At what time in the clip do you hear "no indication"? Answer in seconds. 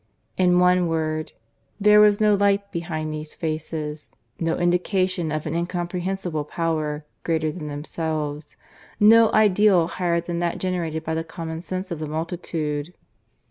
4.39-5.31